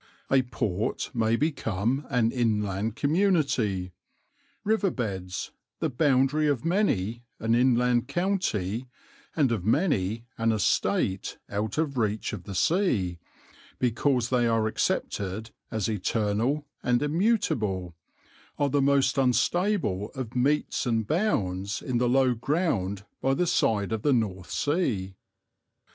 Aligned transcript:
A 0.31 0.41
port 0.41 1.11
may 1.13 1.35
become 1.35 2.07
an 2.09 2.31
inland 2.31 2.95
community. 2.95 3.91
River 4.63 4.89
beds, 4.89 5.51
the 5.79 5.91
boundary 5.91 6.47
of 6.47 6.65
many 6.65 7.21
an 7.39 7.53
inland 7.53 8.07
county 8.07 8.87
and 9.35 9.51
of 9.51 9.63
many 9.63 10.25
an 10.39 10.51
estate 10.51 11.37
out 11.51 11.77
of 11.77 11.99
reach 11.99 12.33
of 12.33 12.45
the 12.45 12.55
sea, 12.55 13.19
because 13.77 14.29
they 14.31 14.47
are 14.47 14.65
accepted 14.65 15.51
as 15.69 15.87
eternal 15.87 16.65
and 16.81 17.03
immutable, 17.03 17.95
are 18.57 18.69
the 18.71 18.81
most 18.81 19.19
unstable 19.19 20.09
of 20.15 20.35
metes 20.35 20.87
and 20.87 21.05
bounds 21.05 21.79
in 21.79 21.99
the 21.99 22.09
low 22.09 22.33
ground 22.33 23.05
by 23.21 23.35
the 23.35 23.45
side 23.45 23.91
of 23.91 24.01
the 24.01 24.13
North 24.13 24.49
Sea. 24.49 25.13